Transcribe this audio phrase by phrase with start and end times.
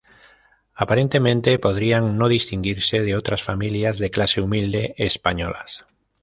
[0.73, 5.85] Aparentemente podrían no distinguirse de otras familias de clase humilde españolas.